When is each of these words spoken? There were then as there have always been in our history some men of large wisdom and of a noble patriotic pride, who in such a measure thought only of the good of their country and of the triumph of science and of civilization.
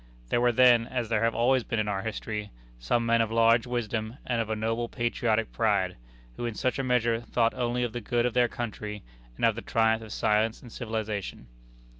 There 0.29 0.41
were 0.41 0.51
then 0.51 0.87
as 0.87 1.09
there 1.09 1.23
have 1.23 1.35
always 1.35 1.63
been 1.63 1.77
in 1.77 1.87
our 1.87 2.01
history 2.01 2.49
some 2.79 3.05
men 3.05 3.21
of 3.21 3.31
large 3.31 3.67
wisdom 3.67 4.17
and 4.25 4.41
of 4.41 4.49
a 4.49 4.55
noble 4.55 4.89
patriotic 4.89 5.51
pride, 5.51 5.95
who 6.37 6.45
in 6.47 6.55
such 6.55 6.79
a 6.79 6.83
measure 6.83 7.21
thought 7.21 7.53
only 7.53 7.83
of 7.83 7.93
the 7.93 8.01
good 8.01 8.25
of 8.25 8.33
their 8.33 8.47
country 8.47 9.03
and 9.35 9.45
of 9.45 9.53
the 9.53 9.61
triumph 9.61 10.01
of 10.01 10.11
science 10.11 10.59
and 10.63 10.69
of 10.71 10.73
civilization. 10.73 11.45